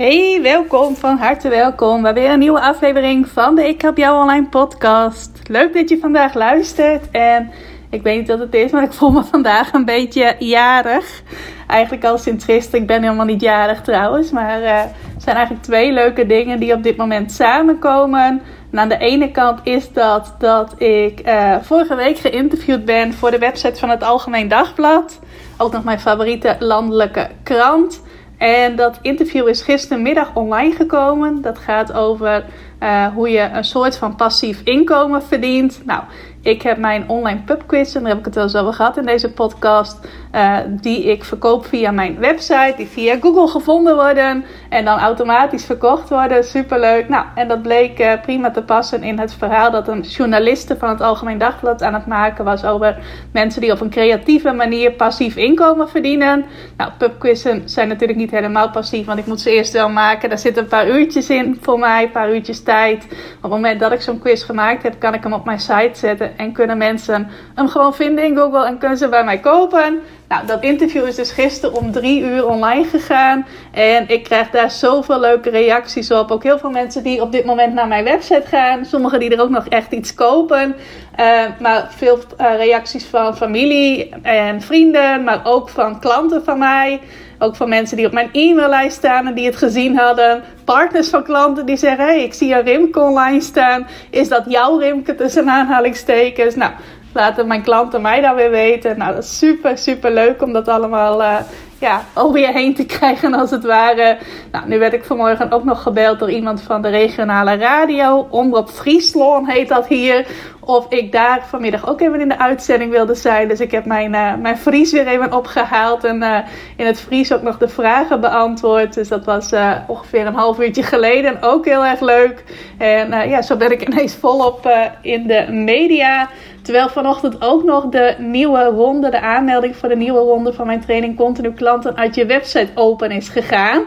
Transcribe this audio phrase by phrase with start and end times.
[0.00, 4.22] Hey, welkom, van harte welkom bij weer een nieuwe aflevering van de Ik Help Jou
[4.22, 5.30] Online podcast.
[5.46, 7.50] Leuk dat je vandaag luistert en
[7.90, 11.22] ik weet niet wat het is, maar ik voel me vandaag een beetje jarig.
[11.66, 15.66] Eigenlijk al sinds gisteren, ik ben helemaal niet jarig trouwens, maar uh, er zijn eigenlijk
[15.66, 18.42] twee leuke dingen die op dit moment samenkomen.
[18.70, 23.30] En aan de ene kant is dat dat ik uh, vorige week geïnterviewd ben voor
[23.30, 25.18] de website van het Algemeen Dagblad.
[25.56, 28.02] Ook nog mijn favoriete landelijke krant.
[28.40, 31.42] En dat interview is gistermiddag online gekomen.
[31.42, 32.44] Dat gaat over
[32.82, 35.82] uh, hoe je een soort van passief inkomen verdient.
[35.84, 36.02] Nou,
[36.42, 39.06] ik heb mijn online pubquiz, en daar heb ik het wel eens over gehad in
[39.06, 44.84] deze podcast, uh, die ik verkoop via mijn website, die via Google gevonden worden en
[44.84, 46.44] dan automatisch verkocht worden.
[46.44, 47.08] Superleuk.
[47.08, 50.88] Nou, en dat bleek uh, prima te passen in het verhaal dat een journaliste van
[50.88, 52.98] het Algemeen Dagblad aan het maken was over
[53.32, 56.44] mensen die op een creatieve manier passief inkomen verdienen.
[56.76, 60.28] Nou, pubquizzen zijn natuurlijk niet helemaal passief, want ik moet ze eerst wel maken.
[60.28, 63.04] Daar zitten een paar uurtjes in voor mij, een paar uurtjes tijd.
[63.36, 65.90] Op het moment dat ik zo'n quiz gemaakt heb, kan ik hem op mijn site
[65.92, 70.00] zetten en kunnen mensen hem gewoon vinden in Google en kunnen ze bij mij kopen.
[70.30, 73.46] Nou, dat interview is dus gisteren om drie uur online gegaan.
[73.72, 76.30] En ik krijg daar zoveel leuke reacties op.
[76.30, 78.84] Ook heel veel mensen die op dit moment naar mijn website gaan.
[78.84, 80.76] Sommigen die er ook nog echt iets kopen.
[81.20, 85.24] Uh, maar veel uh, reacties van familie en vrienden.
[85.24, 87.00] Maar ook van klanten van mij.
[87.38, 90.42] Ook van mensen die op mijn e-maillijst staan en die het gezien hadden.
[90.64, 93.86] Partners van klanten die zeggen: hey, ik zie jouw Rimke online staan.
[94.10, 96.54] Is dat jouw Rimke tussen aanhalingstekens?
[96.54, 96.72] Nou,
[97.12, 98.98] laten mijn klanten mij dan weer weten.
[98.98, 101.36] Nou, dat is super, super leuk om dat allemaal uh,
[101.80, 104.18] ja, over je heen te krijgen, als het ware.
[104.52, 108.26] Nou, nu werd ik vanmorgen ook nog gebeld door iemand van de regionale radio.
[108.30, 110.26] Omroep Friesland heet dat hier.
[110.60, 113.48] Of ik daar vanmiddag ook even in de uitzending wilde zijn.
[113.48, 116.04] Dus ik heb mijn, uh, mijn Fries weer even opgehaald.
[116.04, 116.38] En uh,
[116.76, 118.94] in het Fries ook nog de vragen beantwoord.
[118.94, 119.52] Dus dat was
[119.86, 121.42] ongeveer een half uurtje geleden.
[121.42, 122.44] Ook heel erg leuk.
[122.78, 124.70] En ja, zo ben ik ineens volop
[125.02, 126.28] in de media.
[126.70, 130.80] Terwijl vanochtend ook nog de nieuwe ronde, de aanmelding voor de nieuwe ronde van mijn
[130.80, 133.82] training Continu Klanten uit je website open is gegaan.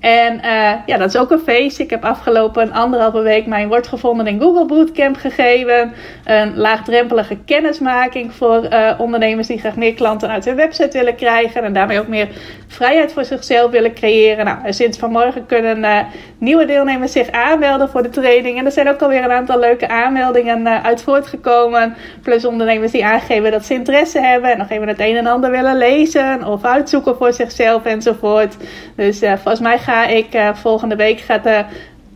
[0.00, 1.78] En uh, ja, dat is ook een feest.
[1.78, 5.92] Ik heb afgelopen anderhalve week mijn Wordt Gevonden in Google Bootcamp gegeven.
[6.24, 11.64] Een laagdrempelige kennismaking voor uh, ondernemers die graag meer klanten uit hun website willen krijgen.
[11.64, 12.28] En daarmee ook meer
[12.66, 14.44] vrijheid voor zichzelf willen creëren.
[14.44, 15.98] Nou, sinds vanmorgen kunnen uh,
[16.38, 18.58] nieuwe deelnemers zich aanmelden voor de training.
[18.58, 21.94] En er zijn ook alweer een aantal leuke aanmeldingen uit voortgekomen.
[22.22, 24.50] Plus ondernemers die aangeven dat ze interesse hebben.
[24.50, 28.56] En nog even het een en ander willen lezen of uitzoeken voor zichzelf enzovoort.
[28.96, 31.64] Dus volgens mij ga ik uh, volgende week gaat de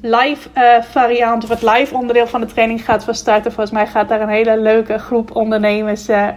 [0.02, 3.52] live uh, variant of het live onderdeel van de training gaat van starten.
[3.52, 6.28] Volgens mij gaat daar een hele leuke groep ondernemers uh,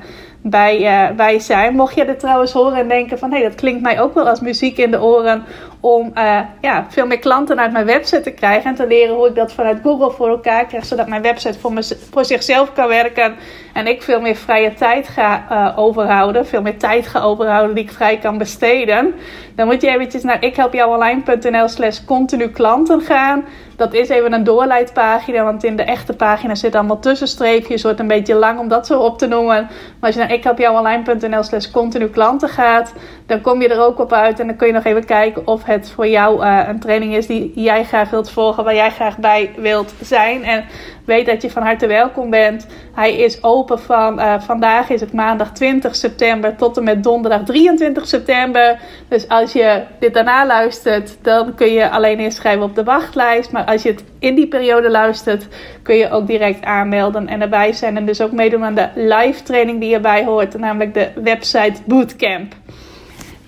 [0.41, 1.75] bij, bij zijn.
[1.75, 4.29] Mocht je dit trouwens horen en denken van hé, hey, dat klinkt mij ook wel
[4.29, 5.43] als muziek in de oren
[5.85, 9.27] om uh, ja, veel meer klanten uit mijn website te krijgen en te leren hoe
[9.27, 11.71] ik dat vanuit Google voor elkaar krijg, zodat mijn website voor,
[12.11, 13.35] voor zichzelf kan werken
[13.73, 17.83] en ik veel meer vrije tijd ga uh, overhouden, veel meer tijd ga overhouden die
[17.83, 19.13] ik vrij kan besteden.
[19.55, 23.45] Dan moet je eventjes naar ikhelpjouonline.nl slash continu klanten gaan.
[23.75, 27.83] Dat is even een doorleidpagina, want in de echte pagina zit allemaal tussenstreepjes.
[27.83, 29.63] Wordt een beetje lang om dat zo op te noemen.
[29.63, 29.69] Maar
[29.99, 32.93] als je naar ikhelpjouonline.nl slash continu klanten gaat,
[33.33, 34.39] dan kom je er ook op uit.
[34.39, 37.27] En dan kun je nog even kijken of het voor jou uh, een training is
[37.27, 40.43] die jij graag wilt volgen, waar jij graag bij wilt zijn.
[40.43, 40.65] En
[41.05, 42.67] weet dat je van harte welkom bent.
[42.93, 47.43] Hij is open van uh, vandaag is het maandag 20 september tot en met donderdag
[47.43, 48.79] 23 september.
[49.07, 53.51] Dus als je dit daarna luistert, dan kun je alleen inschrijven op de wachtlijst.
[53.51, 55.47] Maar als je het in die periode luistert,
[55.83, 57.97] kun je ook direct aanmelden en erbij zijn.
[57.97, 62.53] En dus ook meedoen aan de live training die erbij hoort, namelijk de website Bootcamp.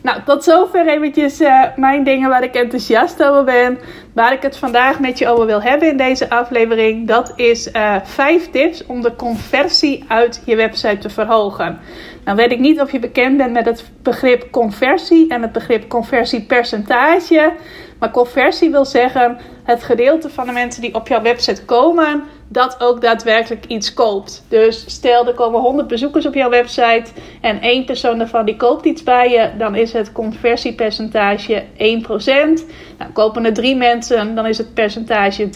[0.05, 3.79] Nou, tot zover eventjes uh, mijn dingen waar ik enthousiast over ben.
[4.13, 7.07] Waar ik het vandaag met je over wil hebben in deze aflevering.
[7.07, 11.79] Dat is uh, vijf tips om de conversie uit je website te verhogen.
[12.23, 15.87] Nou weet ik niet of je bekend bent met het begrip conversie en het begrip
[15.87, 17.53] conversiepercentage.
[17.99, 22.75] Maar conversie wil zeggen het gedeelte van de mensen die op jouw website komen, dat
[22.79, 24.45] ook daadwerkelijk iets koopt.
[24.49, 27.05] Dus stel er komen 100 bezoekers op jouw website
[27.41, 31.65] en één persoon daarvan die koopt iets bij je, dan is het conversiepercentage 1%.
[32.97, 35.49] Nou, kopen er drie mensen, dan is het percentage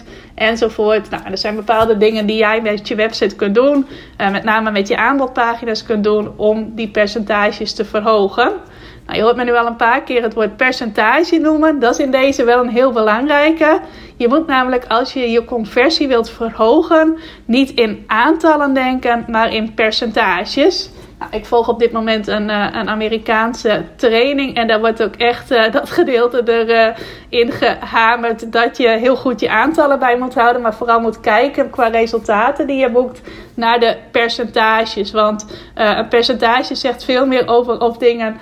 [0.00, 0.02] 3%
[0.34, 1.10] enzovoort.
[1.10, 3.86] Nou, er zijn bepaalde dingen die jij met je website kunt doen,
[4.20, 8.52] uh, met name met je aanbodpagina's kunt doen om die percentages te verhogen.
[9.08, 11.78] Nou, je hoort me nu al een paar keer het woord percentage noemen.
[11.78, 13.80] Dat is in deze wel een heel belangrijke.
[14.16, 19.74] Je moet namelijk als je je conversie wilt verhogen, niet in aantallen denken, maar in
[19.74, 20.90] percentages.
[21.18, 25.16] Nou, ik volg op dit moment een, uh, een Amerikaanse training en daar wordt ook
[25.16, 26.42] echt uh, dat gedeelte
[27.30, 31.20] erin uh, gehamerd dat je heel goed je aantallen bij moet houden, maar vooral moet
[31.20, 33.20] kijken qua resultaten die je boekt
[33.54, 35.12] naar de percentages.
[35.12, 38.36] Want een percentage zegt veel meer over of dingen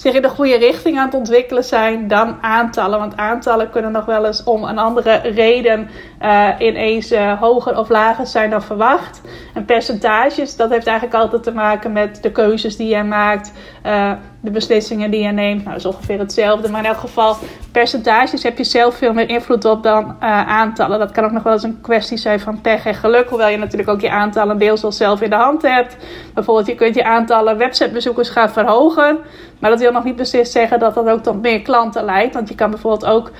[0.00, 2.98] zich in de goede richting aan het ontwikkelen zijn dan aantallen.
[2.98, 5.90] Want aantallen kunnen nog wel eens om een andere reden
[6.22, 9.20] uh, ineens uh, hoger of lager zijn dan verwacht.
[9.54, 13.52] En percentages, dat heeft eigenlijk altijd te maken met de keuzes die je maakt,
[13.86, 15.64] uh, de beslissingen die je neemt.
[15.64, 16.68] Nou, is ongeveer hetzelfde.
[16.68, 17.36] Maar in elk geval,
[17.72, 20.98] percentages heb je zelf veel meer invloed op dan aantallen.
[20.98, 23.28] Dat kan ook nog wel eens een kwestie zijn van pech en geluk.
[23.28, 25.96] Hoewel je natuurlijk ook je aantallen deels wel zelf in de hand hebt.
[26.34, 29.18] Bijvoorbeeld, je kunt je aantallen websitebezoekers gaan verhogen.
[29.58, 32.34] Maar dat wil nog niet precies zeggen dat dat ook tot meer klanten leidt.
[32.34, 33.30] Want je kan bijvoorbeeld ook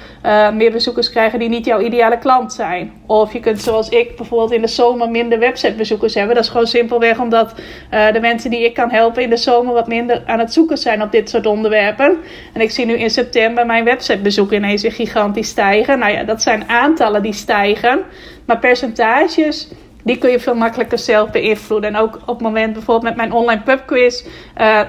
[0.54, 2.92] meer bezoekers krijgen die niet jouw ideale klant zijn.
[3.06, 6.34] Of je kunt zoals ik bijvoorbeeld in de zomer minder websitebezoekers hebben.
[6.34, 7.54] Dat is gewoon simpelweg omdat
[7.94, 10.78] uh, de mensen die ik kan helpen in de zomer wat minder aan het zoeken
[10.78, 12.16] zijn op dit soort onderwerpen.
[12.52, 15.98] En ik zie nu in september mijn websitebezoeken ineens weer gigantisch stijgen.
[15.98, 18.00] Nou ja, dat zijn aantallen die stijgen.
[18.44, 19.68] Maar percentages
[20.02, 21.94] die kun je veel makkelijker zelf beïnvloeden.
[21.94, 24.24] En ook op het moment bijvoorbeeld met mijn online pubquiz.
[24.60, 24.80] Uh,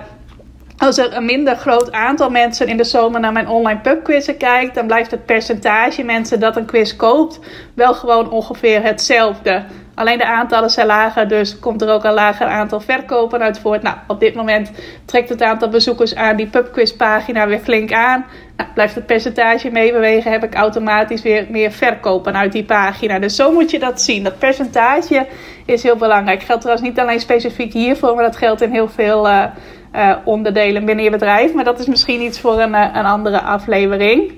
[0.81, 4.75] als er een minder groot aantal mensen in de zomer naar mijn online pubquizzen kijkt,
[4.75, 7.39] dan blijft het percentage mensen dat een quiz koopt
[7.73, 9.63] wel gewoon ongeveer hetzelfde.
[9.95, 13.81] Alleen de aantallen zijn lager, dus komt er ook een lager aantal verkopen uit voort.
[13.81, 14.71] Nou, op dit moment
[15.05, 18.25] trekt het aantal bezoekers aan die pubquizpagina weer flink aan.
[18.57, 23.19] Nou, blijft het percentage meebewegen, heb ik automatisch weer meer verkopen uit die pagina.
[23.19, 24.23] Dus zo moet je dat zien.
[24.23, 25.27] Dat percentage
[25.65, 26.43] is heel belangrijk.
[26.43, 29.27] Geldt trouwens niet alleen specifiek hiervoor, maar dat geldt in heel veel.
[29.27, 29.43] Uh,
[29.95, 31.53] uh, onderdelen binnen je bedrijf.
[31.53, 34.33] Maar dat is misschien iets voor een, uh, een andere aflevering.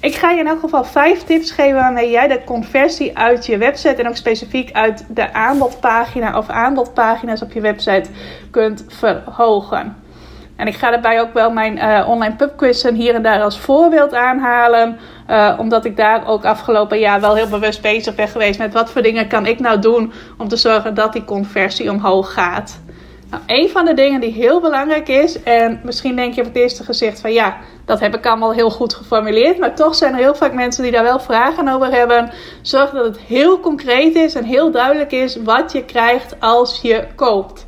[0.00, 3.58] Ik ga je in elk geval vijf tips geven waarmee jij de conversie uit je
[3.58, 8.10] website en ook specifiek uit de aanbodpagina of aanbodpagina's op je website
[8.50, 9.96] kunt verhogen.
[10.56, 14.14] En ik ga daarbij ook wel mijn uh, online pubquizzen hier en daar als voorbeeld
[14.14, 14.98] aanhalen.
[15.58, 19.02] Omdat ik daar ook afgelopen jaar wel heel bewust bezig ben geweest met wat voor
[19.02, 22.80] dingen kan ik nou doen om te zorgen dat die conversie omhoog gaat.
[23.34, 26.56] Nou, een van de dingen die heel belangrijk is, en misschien denk je op het
[26.56, 30.18] eerste gezicht van ja, dat heb ik allemaal heel goed geformuleerd, maar toch zijn er
[30.18, 32.32] heel vaak mensen die daar wel vragen over hebben.
[32.62, 37.06] Zorg dat het heel concreet is en heel duidelijk is wat je krijgt als je
[37.14, 37.66] koopt.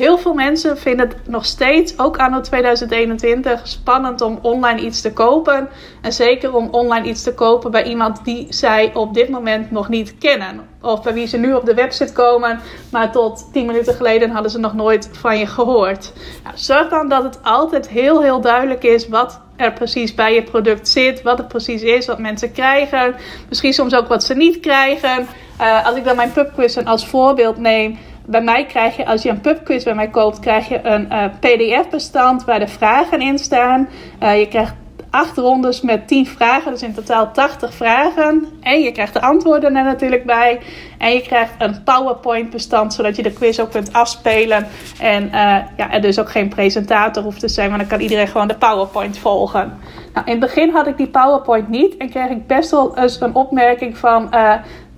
[0.00, 5.12] Heel veel mensen vinden het nog steeds, ook anno 2021, spannend om online iets te
[5.12, 5.68] kopen.
[6.02, 9.88] En zeker om online iets te kopen bij iemand die zij op dit moment nog
[9.88, 10.68] niet kennen.
[10.82, 12.60] Of bij wie ze nu op de website komen,
[12.90, 16.12] maar tot 10 minuten geleden hadden ze nog nooit van je gehoord.
[16.44, 20.42] Nou, zorg dan dat het altijd heel heel duidelijk is wat er precies bij je
[20.42, 23.14] product zit, wat het precies is, wat mensen krijgen.
[23.48, 25.26] Misschien soms ook wat ze niet krijgen.
[25.60, 27.98] Uh, als ik dan mijn pubquiz als voorbeeld neem
[28.30, 31.24] bij mij krijg je, als je een pubquiz bij mij koopt, krijg je een uh,
[31.40, 33.88] PDF-bestand waar de vragen in staan.
[34.22, 34.74] Uh, je krijgt
[35.10, 38.46] acht rondes met 10 vragen, dus in totaal 80 vragen.
[38.60, 40.60] En je krijgt de antwoorden er natuurlijk bij.
[40.98, 44.66] En je krijgt een PowerPoint-bestand, zodat je de quiz ook kunt afspelen.
[45.00, 45.32] En uh,
[45.76, 48.56] ja, er dus ook geen presentator hoeft te zijn, maar dan kan iedereen gewoon de
[48.56, 49.78] PowerPoint volgen.
[50.14, 53.20] Nou, in het begin had ik die PowerPoint niet en kreeg ik best wel eens
[53.20, 54.28] een opmerking van.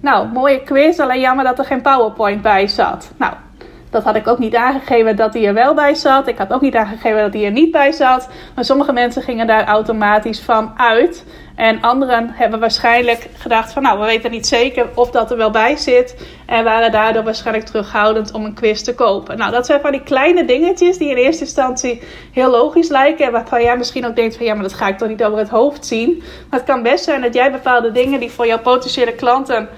[0.02, 3.12] Nou, mooie quiz, alleen jammer dat er geen PowerPoint bij zat.
[3.16, 3.32] Nou,
[3.92, 6.26] dat had ik ook niet aangegeven dat hij er wel bij zat.
[6.26, 8.28] Ik had ook niet aangegeven dat hij er niet bij zat.
[8.54, 11.24] Maar sommige mensen gingen daar automatisch van uit.
[11.54, 15.50] En anderen hebben waarschijnlijk gedacht van nou, we weten niet zeker of dat er wel
[15.50, 16.26] bij zit.
[16.46, 19.38] En waren daardoor waarschijnlijk terughoudend om een quiz te kopen.
[19.38, 23.26] Nou, dat zijn van die kleine dingetjes die in eerste instantie heel logisch lijken.
[23.26, 25.38] En waarvan jij misschien ook denkt van ja, maar dat ga ik toch niet over
[25.38, 26.22] het hoofd zien.
[26.50, 29.68] Maar het kan best zijn dat jij bepaalde dingen die voor jouw potentiële klanten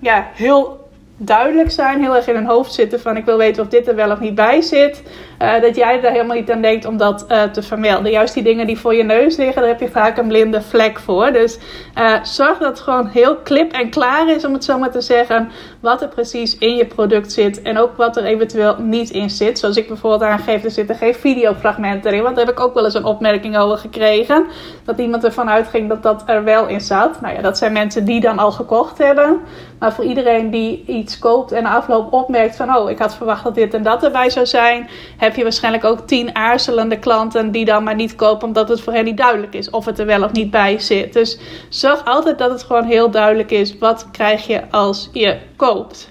[0.00, 0.79] ja, heel
[1.22, 3.94] duidelijk zijn, heel erg in hun hoofd zitten van ik wil weten of dit er
[3.94, 5.02] wel of niet bij zit.
[5.42, 8.10] Uh, dat jij er helemaal niet aan denkt om dat uh, te vermelden.
[8.10, 10.98] Juist die dingen die voor je neus liggen, daar heb je vaak een blinde vlek
[10.98, 11.32] voor.
[11.32, 11.58] Dus
[11.98, 15.00] uh, zorg dat het gewoon heel klip en klaar is, om het zo maar te
[15.00, 15.50] zeggen,
[15.80, 17.62] wat er precies in je product zit.
[17.62, 19.58] En ook wat er eventueel niet in zit.
[19.58, 22.22] Zoals ik bijvoorbeeld aangeef, er zitten geen videofragmenten in.
[22.22, 24.46] Want daar heb ik ook wel eens een opmerking over gekregen.
[24.84, 27.20] Dat iemand ervan uitging dat dat er wel in zat.
[27.20, 29.40] Nou ja, dat zijn mensen die dan al gekocht hebben.
[29.80, 32.76] Maar voor iedereen die iets koopt en afloop opmerkt van...
[32.76, 34.88] oh, ik had verwacht dat dit en dat erbij zou zijn...
[35.16, 38.46] heb je waarschijnlijk ook tien aarzelende klanten die dan maar niet kopen...
[38.46, 41.12] omdat het voor hen niet duidelijk is of het er wel of niet bij zit.
[41.12, 43.78] Dus zorg altijd dat het gewoon heel duidelijk is...
[43.78, 46.10] wat krijg je als je koopt.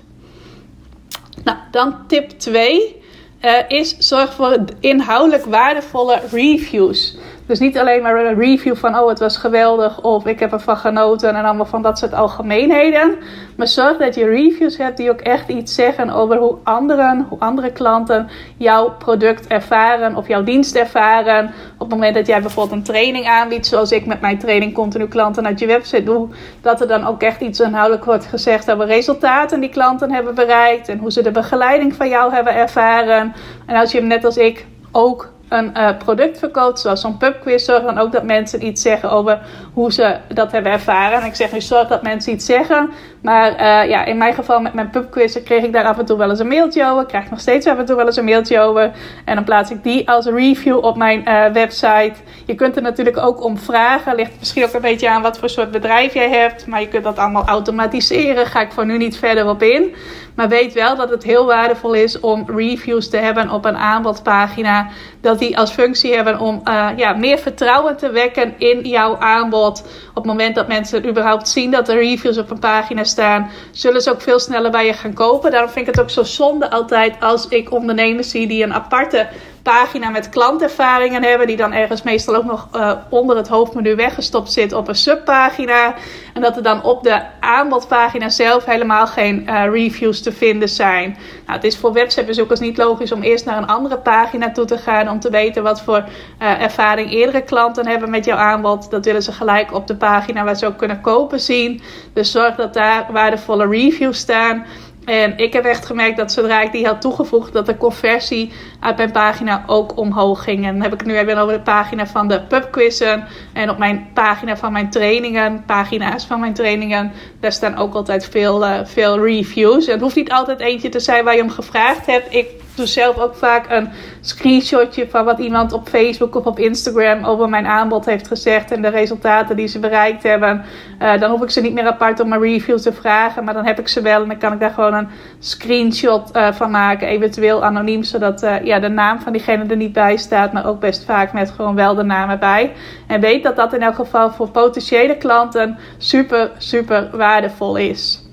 [1.44, 2.96] Nou, dan tip 2
[3.42, 7.18] uh, eh, is zorg voor inhoudelijk waardevolle reviews.
[7.50, 10.78] Dus niet alleen maar een review van oh het was geweldig of ik heb ervan
[10.78, 13.16] genoten en allemaal van dat soort algemeenheden.
[13.56, 17.40] Maar zorg dat je reviews hebt die ook echt iets zeggen over hoe anderen, hoe
[17.40, 21.46] andere klanten jouw product ervaren of jouw dienst ervaren.
[21.74, 25.08] Op het moment dat jij bijvoorbeeld een training aanbiedt, zoals ik met mijn training continu
[25.08, 26.28] klanten uit je website doe,
[26.62, 30.88] dat er dan ook echt iets inhoudelijk wordt gezegd over resultaten die klanten hebben bereikt
[30.88, 33.34] en hoe ze de begeleiding van jou hebben ervaren.
[33.66, 37.66] En als je hem net als ik ook een uh, product verkoopt, zoals zo'n pubquiz,
[37.66, 39.40] zorg dan ook dat mensen iets zeggen over
[39.74, 41.22] hoe ze dat hebben ervaren.
[41.22, 42.90] En ik zeg nu zorg dat mensen iets zeggen,
[43.22, 46.18] maar uh, ja, in mijn geval met mijn pubquiz kreeg ik daar af en toe
[46.18, 47.02] wel eens een mailtje over.
[47.02, 48.92] Ik krijg nog steeds af en toe wel eens een mailtje over.
[49.26, 52.14] En dan plaats ik die als review op mijn uh, website.
[52.46, 54.16] Je kunt er natuurlijk ook om vragen.
[54.16, 56.68] Ligt misschien ook een beetje aan wat voor soort bedrijf jij hebt.
[56.68, 58.46] Maar je kunt dat allemaal automatiseren.
[58.46, 59.96] Ga ik voor nu niet verder op in.
[60.40, 64.88] Maar weet wel dat het heel waardevol is om reviews te hebben op een aanbodpagina.
[65.22, 69.80] Dat die als functie hebben om uh, ja, meer vertrouwen te wekken in jouw aanbod.
[70.10, 74.02] Op het moment dat mensen überhaupt zien dat er reviews op een pagina staan, zullen
[74.02, 75.52] ze ook veel sneller bij je gaan kopen.
[75.52, 79.28] Daarom vind ik het ook zo zonde altijd als ik ondernemers zie die een aparte
[79.70, 84.52] pagina met klantervaringen hebben, die dan ergens meestal ook nog uh, onder het hoofdmenu weggestopt
[84.52, 85.94] zit op een subpagina.
[86.34, 91.18] En dat er dan op de aanbodpagina zelf helemaal geen uh, reviews te vinden zijn.
[91.46, 94.78] Nou, het is voor websitebezoekers niet logisch om eerst naar een andere pagina toe te
[94.78, 96.04] gaan om te weten wat voor
[96.42, 98.92] uh, ervaring eerdere klanten hebben met jouw aanbod.
[98.92, 101.82] Dat willen ze gelijk op de pagina waar ze ook kunnen kopen zien.
[102.14, 104.66] Dus zorg dat daar waardevolle reviews staan.
[105.10, 108.98] En ik heb echt gemerkt dat zodra ik die had toegevoegd, dat de conversie uit
[108.98, 110.66] mijn pagina ook omhoog ging.
[110.66, 113.28] En dan heb ik nu even over de pagina van de pubquizzen.
[113.54, 118.26] En op mijn pagina van mijn trainingen, pagina's van mijn trainingen, daar staan ook altijd
[118.26, 119.86] veel, uh, veel reviews.
[119.86, 122.34] En het hoeft niet altijd eentje te zijn waar je hem gevraagd hebt.
[122.34, 122.48] Ik
[122.80, 123.90] doe zelf ook vaak een
[124.22, 128.82] screenshotje van wat iemand op Facebook of op Instagram over mijn aanbod heeft gezegd en
[128.82, 130.66] de resultaten die ze bereikt hebben.
[131.02, 133.66] Uh, dan hoef ik ze niet meer apart om een review te vragen, maar dan
[133.66, 135.08] heb ik ze wel en dan kan ik daar gewoon een
[135.40, 139.94] screenshot uh, van maken, eventueel anoniem, zodat uh, ja, de naam van diegene er niet
[139.94, 142.72] bij staat, maar ook best vaak met gewoon wel de naam erbij.
[143.08, 148.24] En weet dat dat in elk geval voor potentiële klanten super, super waardevol is.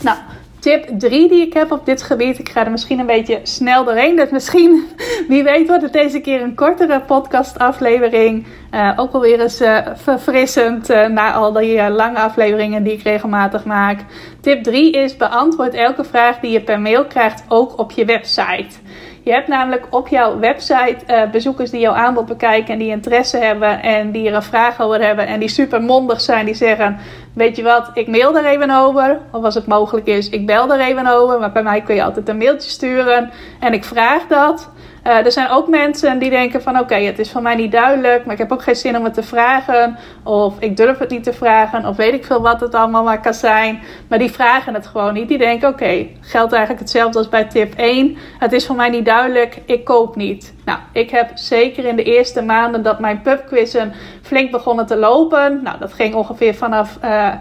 [0.00, 0.16] Nou,
[0.62, 2.38] Tip 3 die ik heb op dit gebied.
[2.38, 4.16] Ik ga er misschien een beetje snel doorheen.
[4.16, 4.88] Dus misschien,
[5.28, 8.46] wie weet, wordt het deze keer een kortere podcastaflevering.
[8.74, 13.64] Uh, ook alweer eens uh, verfrissend uh, na al die lange afleveringen die ik regelmatig
[13.64, 14.00] maak.
[14.40, 18.78] Tip 3 is beantwoord elke vraag die je per mail krijgt ook op je website.
[19.24, 23.38] Je hebt namelijk op jouw website uh, bezoekers die jouw aanbod bekijken en die interesse
[23.38, 26.44] hebben en die er een vraag over hebben en die super mondig zijn.
[26.44, 26.98] Die zeggen:
[27.34, 29.20] Weet je wat, ik mail er even over.
[29.30, 31.38] Of als het mogelijk is, ik bel er even over.
[31.38, 34.70] Maar bij mij kun je altijd een mailtje sturen en ik vraag dat.
[35.06, 38.24] Uh, er zijn ook mensen die denken van oké, het is voor mij niet duidelijk,
[38.24, 39.98] maar ik heb ook geen zin om het te vragen.
[40.24, 43.20] Of ik durf het niet te vragen, of weet ik veel wat het allemaal maar
[43.20, 43.82] kan zijn.
[44.08, 45.28] Maar die vragen het gewoon niet.
[45.28, 48.16] Die denken oké, geldt eigenlijk hetzelfde als bij tip 1.
[48.38, 50.54] Het is voor mij niet duidelijk, ik koop niet.
[50.64, 53.92] Nou, ik heb zeker in de eerste maanden dat mijn pubquizzen
[54.22, 55.60] flink begonnen te lopen.
[55.62, 56.98] Nou, dat ging ongeveer vanaf...
[57.04, 57.32] Uh,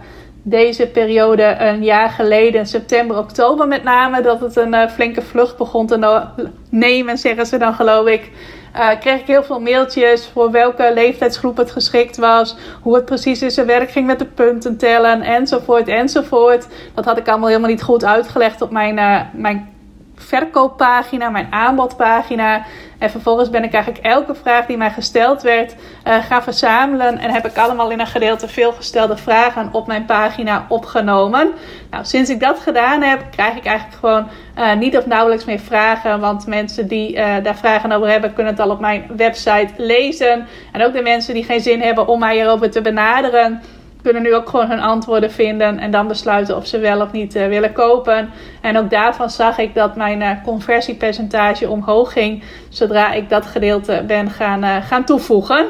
[0.43, 5.57] deze periode een jaar geleden, september, oktober met name, dat het een uh, flinke vlucht
[5.57, 6.27] begon te
[6.69, 8.31] nemen, zeggen ze dan geloof ik.
[8.75, 13.41] Uh, kreeg ik heel veel mailtjes voor welke leeftijdsgroep het geschikt was, hoe het precies
[13.41, 16.67] in zijn werk ging met de punten tellen, enzovoort, enzovoort.
[16.93, 19.71] Dat had ik allemaal helemaal niet goed uitgelegd op mijn, uh, mijn
[20.22, 22.66] verkooppagina, mijn aanbodpagina.
[22.98, 25.75] En vervolgens ben ik eigenlijk elke vraag die mij gesteld werd
[26.08, 27.18] uh, gaan verzamelen.
[27.18, 31.51] En heb ik allemaal in een gedeelte veelgestelde vragen op mijn pagina opgenomen.
[31.90, 35.60] Nou, sinds ik dat gedaan heb, krijg ik eigenlijk gewoon uh, niet of nauwelijks meer
[35.60, 36.20] vragen.
[36.20, 40.48] Want mensen die uh, daar vragen over hebben, kunnen het al op mijn website lezen.
[40.72, 43.62] En ook de mensen die geen zin hebben om mij erover te benaderen
[44.03, 47.34] kunnen nu ook gewoon hun antwoorden vinden en dan besluiten of ze wel of niet
[47.34, 48.29] willen kopen.
[48.62, 54.29] En ook daarvan zag ik dat mijn conversiepercentage omhoog ging zodra ik dat gedeelte ben
[54.29, 55.65] gaan, gaan toevoegen.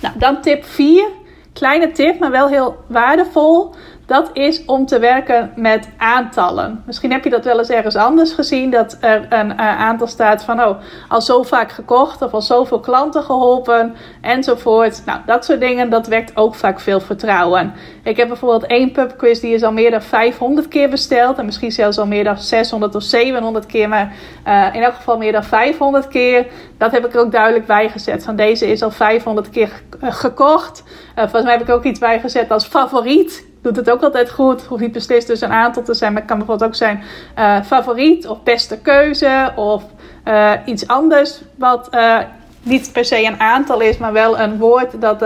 [0.00, 1.08] Nou, dan tip 4.
[1.52, 3.74] Kleine tip, maar wel heel waardevol
[4.06, 6.82] dat is om te werken met aantallen.
[6.86, 10.44] Misschien heb je dat wel eens ergens anders gezien, dat er een uh, aantal staat
[10.44, 15.02] van, oh, al zo vaak gekocht of al zoveel klanten geholpen enzovoort.
[15.06, 17.72] Nou, dat soort dingen, dat wekt ook vaak veel vertrouwen.
[18.02, 21.72] Ik heb bijvoorbeeld één pubquiz die is al meer dan 500 keer besteld en misschien
[21.72, 24.12] zelfs al meer dan 600 of 700 keer, maar
[24.46, 26.46] uh, in elk geval meer dan 500 keer.
[26.78, 28.24] Dat heb ik er ook duidelijk bij gezet.
[28.24, 29.70] Van deze is al 500 keer
[30.00, 30.82] gekocht.
[30.86, 34.64] Uh, volgens mij heb ik ook iets bijgezet als favoriet doet het ook altijd goed.
[34.64, 37.02] Hoeft niet beslist dus een aantal te zijn, maar het kan bijvoorbeeld ook zijn
[37.38, 39.84] uh, favoriet of beste keuze of
[40.24, 42.18] uh, iets anders wat uh,
[42.62, 45.20] niet per se een aantal is, maar wel een woord dat,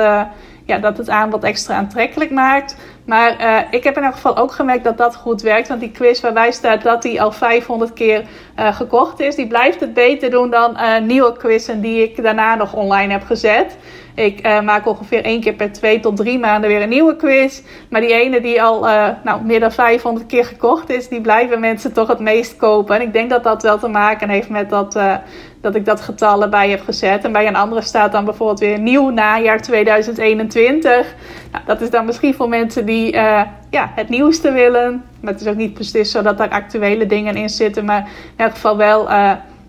[0.64, 2.76] ja, dat het aanbod extra aantrekkelijk maakt.
[3.04, 5.68] Maar ik heb in elk geval ook gemerkt dat dat goed werkt.
[5.68, 8.24] Want die quiz waarbij staat dat die al 500 keer
[8.56, 13.12] gekocht is, die blijft het beter doen dan nieuwe quizzen die ik daarna nog online
[13.12, 13.76] heb gezet.
[14.20, 17.62] Ik uh, maak ongeveer één keer per twee tot drie maanden weer een nieuwe quiz.
[17.88, 21.60] Maar die ene die al uh, nou, meer dan 500 keer gekocht is, die blijven
[21.60, 22.96] mensen toch het meest kopen.
[22.96, 25.14] En ik denk dat dat wel te maken heeft met dat, uh,
[25.60, 27.24] dat ik dat getal erbij heb gezet.
[27.24, 31.14] En bij een andere staat dan bijvoorbeeld weer nieuw najaar 2021.
[31.52, 33.12] Nou, dat is dan misschien voor mensen die
[33.70, 35.04] ja, het nieuwste willen.
[35.20, 37.84] Maar het is ook niet precies zo dat daar actuele dingen in zitten.
[37.84, 39.08] Maar in elk geval wel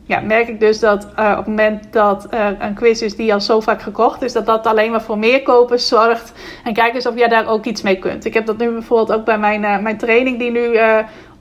[0.03, 3.33] ja, merk ik dus dat uh, op het moment dat er een quiz is die
[3.33, 6.33] al zo vaak gekocht is, dat dat alleen maar voor meer kopers zorgt.
[6.63, 8.25] En kijk eens of jij daar ook iets mee kunt.
[8.25, 10.77] Ik heb dat nu bijvoorbeeld ook bij mijn, uh, mijn training die nu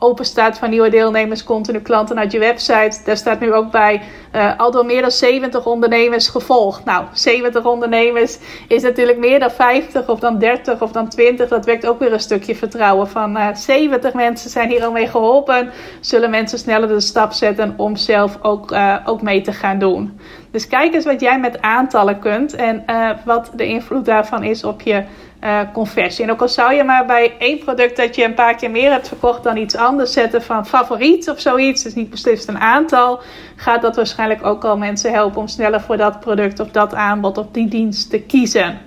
[0.01, 2.99] open staat van nieuwe deelnemers, continu klanten uit je website.
[3.05, 4.03] Daar staat nu ook bij
[4.37, 6.85] uh, al door meer dan 70 ondernemers gevolgd.
[6.85, 8.39] Nou, 70 ondernemers
[8.69, 11.49] is natuurlijk meer dan 50 of dan 30 of dan 20.
[11.49, 15.09] Dat wekt ook weer een stukje vertrouwen van uh, 70 mensen zijn hier al mee
[15.09, 15.71] geholpen.
[16.01, 20.21] Zullen mensen sneller de stap zetten om zelf ook, uh, ook mee te gaan doen.
[20.51, 22.85] Dus kijk eens wat jij met aantallen kunt en
[23.25, 25.05] wat de invloed daarvan is op je
[25.45, 26.25] uh, conversie.
[26.25, 28.91] En ook al zou je maar bij één product dat je een paar keer meer
[28.91, 33.21] hebt verkocht dan iets anders zetten van favoriet of zoiets, dus niet beslist een aantal,
[33.57, 37.39] gaat dat waarschijnlijk ook al mensen helpen om sneller voor dat product of dat aanbod
[37.39, 38.79] of die dienst te kiezen.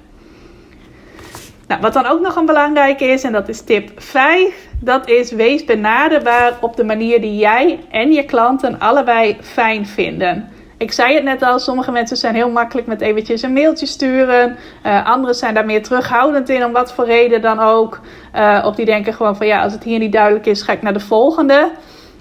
[1.67, 5.31] Nou, wat dan ook nog een belangrijke is, en dat is tip 5, dat is
[5.31, 10.52] wees benaderbaar op de manier die jij en je klanten allebei fijn vinden.
[10.83, 14.57] Ik zei het net al, sommige mensen zijn heel makkelijk met eventjes een mailtje sturen.
[14.85, 17.99] Uh, anderen zijn daar meer terughoudend in, om wat voor reden dan ook.
[18.35, 20.81] Uh, of die denken gewoon van ja, als het hier niet duidelijk is, ga ik
[20.81, 21.71] naar de volgende.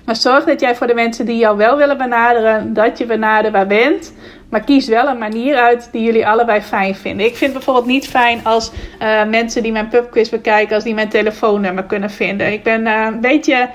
[0.04, 3.66] Maar zorg dat jij voor de mensen die jou wel willen benaderen, dat je benaderbaar
[3.66, 4.14] bent.
[4.50, 7.26] Maar kies wel een manier uit die jullie allebei fijn vinden.
[7.26, 11.08] Ik vind bijvoorbeeld niet fijn als uh, mensen die mijn pubquiz bekijken, als die mijn
[11.08, 12.52] telefoonnummer kunnen vinden.
[12.52, 13.68] Ik ben een beetje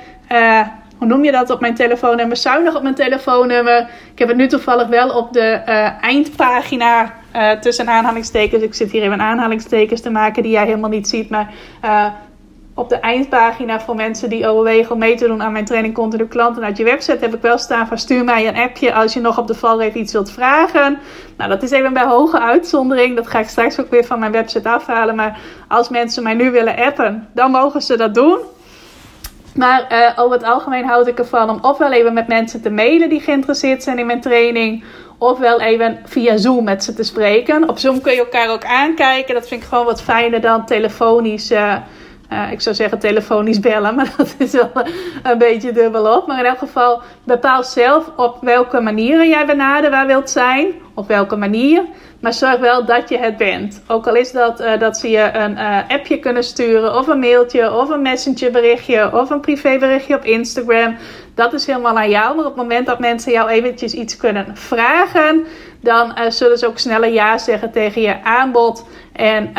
[0.97, 2.37] hoe noem je dat op mijn telefoonnummer?
[2.37, 3.89] Zuinig op mijn telefoonnummer.
[4.11, 8.63] Ik heb het nu toevallig wel op de uh, eindpagina uh, tussen aanhalingstekens.
[8.63, 11.29] Ik zit hier even aanhalingstekens te maken die jij helemaal niet ziet.
[11.29, 12.05] Maar uh,
[12.77, 16.25] op de eindpagina voor mensen die overwegen om mee te doen aan mijn training continu
[16.25, 19.19] klanten uit je website heb ik wel staan van stuur mij een appje als je
[19.19, 20.99] nog op de valreep iets wilt vragen.
[21.37, 23.15] Nou, dat is even bij hoge uitzondering.
[23.15, 25.15] Dat ga ik straks ook weer van mijn website afhalen.
[25.15, 28.39] Maar als mensen mij nu willen appen, dan mogen ze dat doen.
[29.57, 33.09] Maar uh, over het algemeen houd ik ervan om ofwel even met mensen te mailen
[33.09, 34.83] die geïnteresseerd zijn in mijn training.
[35.17, 37.69] Ofwel even via Zoom met ze te spreken.
[37.69, 39.33] Op Zoom kun je elkaar ook aankijken.
[39.33, 41.51] Dat vind ik gewoon wat fijner dan telefonisch.
[41.51, 41.75] Uh,
[42.33, 44.71] uh, ik zou zeggen telefonisch bellen, maar dat is wel
[45.23, 46.27] een beetje dubbel op.
[46.27, 50.73] Maar in elk geval bepaal zelf op welke manieren jij benaderbaar wilt zijn.
[50.93, 51.83] Op welke manier.
[52.27, 53.81] Maar zorg wel dat je het bent.
[53.87, 57.19] Ook al is dat uh, dat ze je een uh, appje kunnen sturen, of een
[57.19, 60.97] mailtje, of een messengerberichtje, of een privéberichtje op Instagram.
[61.35, 62.35] Dat is helemaal aan jou.
[62.35, 65.45] Maar op het moment dat mensen jou eventjes iets kunnen vragen,
[65.81, 68.85] dan uh, zullen ze ook sneller ja zeggen tegen je aanbod.
[69.13, 69.51] En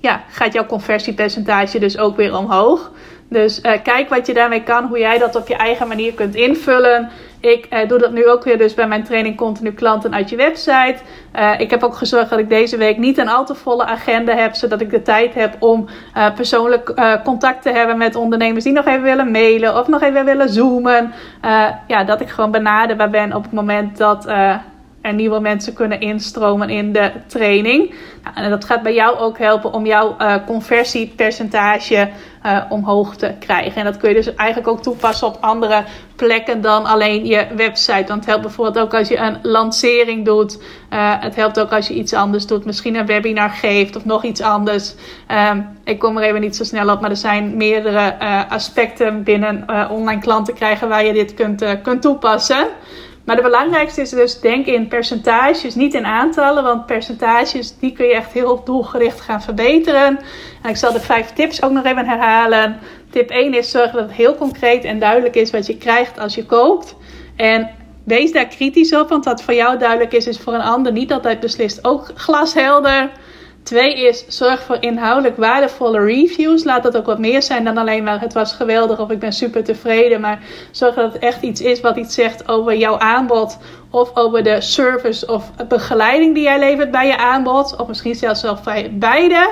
[0.00, 2.90] ja, gaat jouw conversiepercentage dus ook weer omhoog.
[3.32, 6.34] Dus uh, kijk wat je daarmee kan, hoe jij dat op je eigen manier kunt
[6.34, 7.10] invullen.
[7.40, 10.36] Ik uh, doe dat nu ook weer dus bij mijn training Continu Klanten uit je
[10.36, 10.96] website.
[11.36, 14.34] Uh, ik heb ook gezorgd dat ik deze week niet een al te volle agenda
[14.34, 15.88] heb, zodat ik de tijd heb om
[16.34, 20.48] persoonlijk contact te hebben met ondernemers die nog even willen mailen of nog even willen
[20.48, 21.12] zoomen.
[21.86, 24.26] ja, dat ik gewoon benaderbaar ben op het moment dat
[25.02, 27.94] er nieuwe mensen kunnen instromen in de training.
[28.24, 32.10] Nou, en dat gaat bij jou ook helpen om jouw uh, conversiepercentage
[32.46, 33.74] uh, omhoog te krijgen.
[33.74, 35.84] En dat kun je dus eigenlijk ook toepassen op andere
[36.16, 38.04] plekken dan alleen je website.
[38.06, 40.62] Want het helpt bijvoorbeeld ook als je een lancering doet.
[40.92, 42.64] Uh, het helpt ook als je iets anders doet.
[42.64, 44.94] Misschien een webinar geeft of nog iets anders.
[45.50, 49.66] Um, ik kom er even niet zo snel op, maar er zijn meerdere aspecten binnen
[49.90, 52.66] online klanten krijgen waar je dit kunt, kunt toepassen.
[53.24, 56.62] Maar de belangrijkste is dus denk in percentages, niet in aantallen.
[56.62, 60.18] Want percentages die kun je echt heel doelgericht gaan verbeteren.
[60.62, 62.78] En ik zal de vijf tips ook nog even herhalen.
[63.10, 66.34] Tip 1 is zorgen dat het heel concreet en duidelijk is wat je krijgt als
[66.34, 66.94] je koopt.
[67.36, 67.70] En
[68.04, 71.12] wees daar kritisch op, want wat voor jou duidelijk is, is voor een ander niet
[71.12, 73.10] altijd beslist ook glashelder.
[73.62, 76.64] Twee is zorg voor inhoudelijk waardevolle reviews.
[76.64, 79.32] Laat dat ook wat meer zijn dan alleen maar het was geweldig of ik ben
[79.32, 80.20] super tevreden.
[80.20, 83.58] Maar zorg dat het echt iets is wat iets zegt over jouw aanbod.
[83.90, 87.76] Of over de service of begeleiding die jij levert bij je aanbod.
[87.76, 89.50] Of misschien zelfs wel bij beide.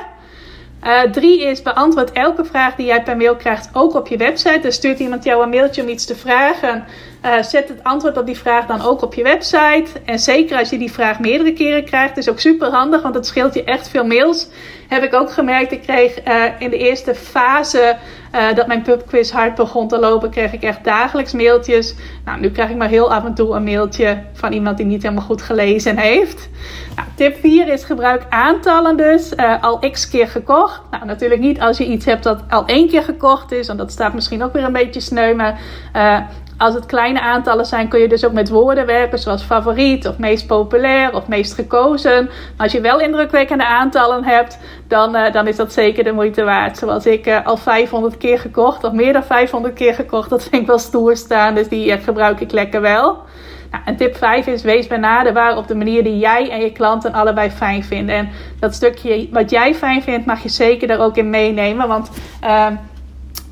[0.84, 4.60] Uh, drie is beantwoord elke vraag die jij per mail krijgt ook op je website.
[4.62, 6.84] Dus stuurt iemand jou een mailtje om iets te vragen.
[7.24, 9.87] Uh, zet het antwoord op die vraag dan ook op je website.
[10.04, 13.26] En zeker als je die vraag meerdere keren krijgt, is ook super handig, want het
[13.26, 14.48] scheelt je echt veel mails.
[14.88, 15.72] Heb ik ook gemerkt.
[15.72, 17.96] Ik kreeg uh, in de eerste fase
[18.35, 21.94] uh, dat mijn pubquiz hard begon te lopen, kreeg ik echt dagelijks mailtjes.
[22.24, 25.02] Nou, nu krijg ik maar heel af en toe een mailtje van iemand die niet
[25.02, 26.48] helemaal goed gelezen heeft.
[26.96, 29.37] Nou, tip 4 is gebruik aantallen dus.
[29.61, 30.80] al x keer gekocht.
[30.90, 33.92] Nou, natuurlijk niet als je iets hebt dat al één keer gekocht is, want dat
[33.92, 35.35] staat misschien ook weer een beetje sneu.
[35.35, 35.61] Maar
[36.60, 40.18] als het kleine aantallen zijn, kun je dus ook met woorden werken, zoals favoriet of
[40.18, 42.24] meest populair of meest gekozen.
[42.24, 46.44] Maar als je wel indrukwekkende aantallen hebt, dan, uh, dan is dat zeker de moeite
[46.44, 46.78] waard.
[46.78, 50.62] Zoals ik uh, al 500 keer gekocht, of meer dan 500 keer gekocht, dat vind
[50.62, 51.54] ik wel stoer staan.
[51.54, 53.18] Dus die uh, gebruik ik lekker wel.
[53.70, 57.12] Nou, en tip 5 is: wees benaderbaar op de manier die jij en je klanten
[57.12, 58.14] allebei fijn vinden.
[58.14, 61.88] En dat stukje wat jij fijn vindt, mag je zeker daar ook in meenemen.
[61.88, 62.74] Want ehm,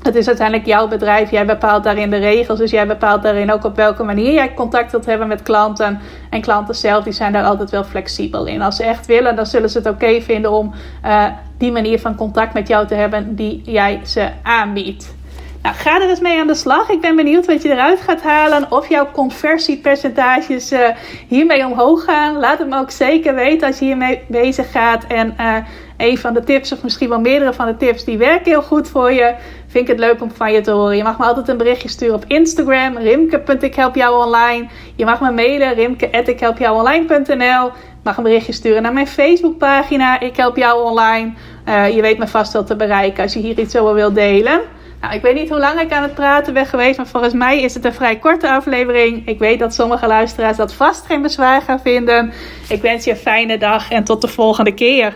[0.03, 1.31] het is uiteindelijk jouw bedrijf.
[1.31, 2.59] Jij bepaalt daarin de regels.
[2.59, 5.99] Dus jij bepaalt daarin ook op welke manier jij contact wilt hebben met klanten.
[6.29, 8.61] En klanten zelf die zijn daar altijd wel flexibel in.
[8.61, 10.73] Als ze echt willen, dan zullen ze het oké vinden om
[11.05, 11.25] uh,
[11.57, 15.17] die manier van contact met jou te hebben die jij ze aanbiedt.
[15.61, 16.89] Nou, ga er eens mee aan de slag.
[16.89, 18.71] Ik ben benieuwd wat je eruit gaat halen.
[18.71, 20.87] Of jouw conversiepercentages uh,
[21.27, 22.37] hiermee omhoog gaan.
[22.37, 25.05] Laat het me ook zeker weten als je hiermee bezig gaat.
[25.07, 25.55] En uh,
[25.97, 28.87] een van de tips, of misschien wel meerdere van de tips, die werken heel goed
[28.87, 29.33] voor je.
[29.69, 30.97] Vind ik het leuk om van je te horen.
[30.97, 32.97] Je mag me altijd een berichtje sturen op Instagram.
[32.97, 34.67] Rimke.ikhelpjouonline.
[34.95, 35.73] Je mag me mailen.
[35.73, 37.71] Rimke.ikhelpjouonline.nl
[38.03, 40.19] mag een berichtje sturen naar mijn Facebookpagina.
[40.19, 41.33] Ik help jou online.
[41.67, 44.61] Uh, je weet me vast wel te bereiken als je hier iets over wilt delen.
[45.01, 47.61] Nou, ik weet niet hoe lang ik aan het praten ben geweest, maar volgens mij
[47.61, 49.27] is het een vrij korte aflevering.
[49.27, 52.33] Ik weet dat sommige luisteraars dat vast geen bezwaar gaan vinden.
[52.69, 55.15] Ik wens je een fijne dag en tot de volgende keer.